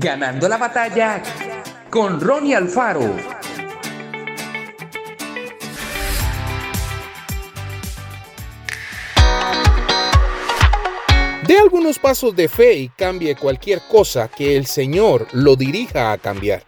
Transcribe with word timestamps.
Ganando 0.00 0.48
la 0.48 0.58
batalla 0.58 1.20
con 1.90 2.20
Ronnie 2.20 2.54
Alfaro. 2.54 3.16
Dé 11.48 11.58
algunos 11.58 11.98
pasos 11.98 12.36
de 12.36 12.48
fe 12.48 12.74
y 12.74 12.88
cambie 12.90 13.34
cualquier 13.34 13.80
cosa 13.90 14.28
que 14.28 14.56
el 14.56 14.66
Señor 14.66 15.26
lo 15.32 15.56
dirija 15.56 16.12
a 16.12 16.18
cambiar. 16.18 16.62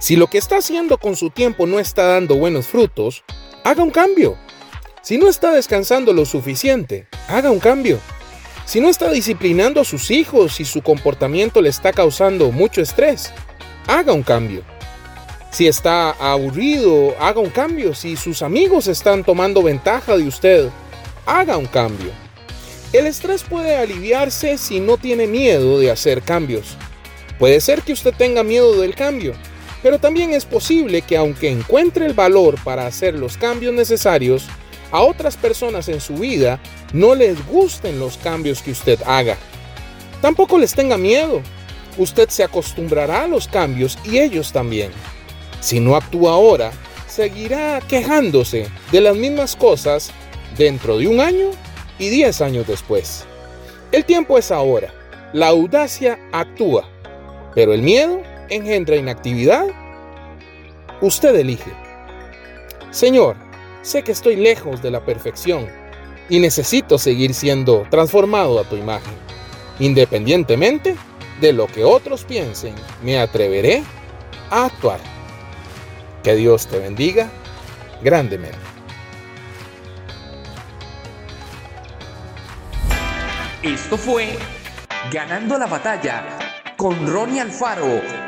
Si 0.00 0.16
lo 0.16 0.26
que 0.26 0.38
está 0.38 0.56
haciendo 0.56 0.98
con 0.98 1.14
su 1.14 1.30
tiempo 1.30 1.64
no 1.64 1.78
está 1.78 2.08
dando 2.08 2.34
buenos 2.34 2.66
frutos, 2.66 3.22
haga 3.62 3.84
un 3.84 3.90
cambio. 3.90 4.36
Si 5.02 5.16
no 5.16 5.28
está 5.28 5.52
descansando 5.52 6.12
lo 6.12 6.24
suficiente, 6.24 7.06
haga 7.28 7.52
un 7.52 7.60
cambio. 7.60 8.00
Si 8.68 8.82
no 8.82 8.90
está 8.90 9.10
disciplinando 9.10 9.80
a 9.80 9.84
sus 9.84 10.10
hijos 10.10 10.60
y 10.60 10.66
su 10.66 10.82
comportamiento 10.82 11.62
le 11.62 11.70
está 11.70 11.90
causando 11.90 12.52
mucho 12.52 12.82
estrés, 12.82 13.32
haga 13.86 14.12
un 14.12 14.22
cambio. 14.22 14.62
Si 15.50 15.66
está 15.66 16.10
aburrido, 16.10 17.16
haga 17.18 17.40
un 17.40 17.48
cambio. 17.48 17.94
Si 17.94 18.14
sus 18.14 18.42
amigos 18.42 18.86
están 18.86 19.24
tomando 19.24 19.62
ventaja 19.62 20.18
de 20.18 20.28
usted, 20.28 20.68
haga 21.24 21.56
un 21.56 21.64
cambio. 21.64 22.10
El 22.92 23.06
estrés 23.06 23.42
puede 23.42 23.74
aliviarse 23.74 24.58
si 24.58 24.80
no 24.80 24.98
tiene 24.98 25.26
miedo 25.26 25.78
de 25.78 25.90
hacer 25.90 26.20
cambios. 26.20 26.76
Puede 27.38 27.62
ser 27.62 27.80
que 27.80 27.94
usted 27.94 28.12
tenga 28.12 28.42
miedo 28.42 28.78
del 28.78 28.94
cambio, 28.94 29.32
pero 29.82 29.98
también 29.98 30.34
es 30.34 30.44
posible 30.44 31.00
que 31.00 31.16
aunque 31.16 31.48
encuentre 31.48 32.04
el 32.04 32.12
valor 32.12 32.62
para 32.62 32.86
hacer 32.86 33.14
los 33.14 33.38
cambios 33.38 33.72
necesarios, 33.72 34.44
a 34.90 35.02
otras 35.02 35.36
personas 35.36 35.88
en 35.88 36.00
su 36.00 36.14
vida 36.14 36.60
no 36.92 37.14
les 37.14 37.44
gusten 37.46 37.98
los 37.98 38.16
cambios 38.16 38.62
que 38.62 38.70
usted 38.70 39.00
haga. 39.06 39.36
Tampoco 40.20 40.58
les 40.58 40.74
tenga 40.74 40.96
miedo. 40.96 41.42
Usted 41.96 42.28
se 42.28 42.44
acostumbrará 42.44 43.24
a 43.24 43.28
los 43.28 43.48
cambios 43.48 43.98
y 44.04 44.18
ellos 44.18 44.52
también. 44.52 44.90
Si 45.60 45.80
no 45.80 45.96
actúa 45.96 46.32
ahora, 46.32 46.70
seguirá 47.06 47.80
quejándose 47.88 48.68
de 48.92 49.00
las 49.00 49.16
mismas 49.16 49.56
cosas 49.56 50.10
dentro 50.56 50.98
de 50.98 51.08
un 51.08 51.20
año 51.20 51.50
y 51.98 52.08
diez 52.08 52.40
años 52.40 52.66
después. 52.66 53.26
El 53.92 54.04
tiempo 54.04 54.38
es 54.38 54.50
ahora. 54.50 54.92
La 55.32 55.48
audacia 55.48 56.18
actúa, 56.32 56.88
pero 57.54 57.74
el 57.74 57.82
miedo 57.82 58.22
engendra 58.48 58.96
inactividad. 58.96 59.66
Usted 61.00 61.34
elige. 61.34 61.72
Señor, 62.90 63.36
sé 63.82 64.02
que 64.02 64.12
estoy 64.12 64.36
lejos 64.36 64.82
de 64.82 64.90
la 64.90 65.04
perfección 65.04 65.68
y 66.28 66.40
necesito 66.40 66.98
seguir 66.98 67.34
siendo 67.34 67.86
transformado 67.90 68.60
a 68.60 68.64
tu 68.64 68.76
imagen. 68.76 69.14
Independientemente 69.78 70.96
de 71.40 71.52
lo 71.52 71.66
que 71.66 71.84
otros 71.84 72.24
piensen, 72.24 72.74
me 73.02 73.18
atreveré 73.18 73.82
a 74.50 74.66
actuar. 74.66 75.00
Que 76.22 76.34
Dios 76.34 76.66
te 76.66 76.78
bendiga 76.78 77.30
grandemente. 78.02 78.58
Esto 83.62 83.96
fue 83.96 84.36
Ganando 85.12 85.56
la 85.56 85.66
batalla 85.66 86.38
con 86.76 87.06
Ronnie 87.06 87.40
Alfaro. 87.40 88.27